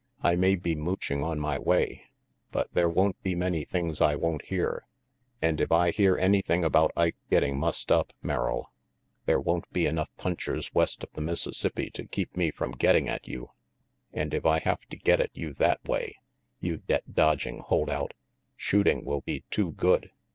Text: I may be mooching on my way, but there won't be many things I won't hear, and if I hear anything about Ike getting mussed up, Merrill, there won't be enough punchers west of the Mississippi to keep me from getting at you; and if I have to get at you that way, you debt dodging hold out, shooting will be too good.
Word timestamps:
I 0.23 0.35
may 0.35 0.55
be 0.55 0.73
mooching 0.73 1.21
on 1.23 1.39
my 1.39 1.59
way, 1.59 2.05
but 2.51 2.69
there 2.73 2.89
won't 2.89 3.21
be 3.21 3.35
many 3.35 3.63
things 3.65 4.01
I 4.01 4.15
won't 4.15 4.45
hear, 4.45 4.87
and 5.43 5.61
if 5.61 5.71
I 5.71 5.91
hear 5.91 6.17
anything 6.17 6.65
about 6.65 6.89
Ike 6.97 7.17
getting 7.29 7.59
mussed 7.59 7.91
up, 7.91 8.11
Merrill, 8.23 8.71
there 9.27 9.39
won't 9.39 9.71
be 9.71 9.85
enough 9.85 10.09
punchers 10.17 10.73
west 10.73 11.03
of 11.03 11.11
the 11.13 11.21
Mississippi 11.21 11.91
to 11.91 12.07
keep 12.07 12.35
me 12.35 12.49
from 12.49 12.71
getting 12.71 13.07
at 13.09 13.27
you; 13.27 13.51
and 14.11 14.33
if 14.33 14.43
I 14.43 14.57
have 14.61 14.81
to 14.89 14.97
get 14.97 15.21
at 15.21 15.37
you 15.37 15.53
that 15.59 15.87
way, 15.87 16.17
you 16.59 16.77
debt 16.77 17.13
dodging 17.13 17.59
hold 17.59 17.91
out, 17.91 18.15
shooting 18.55 19.05
will 19.05 19.21
be 19.21 19.43
too 19.51 19.71
good. 19.73 20.09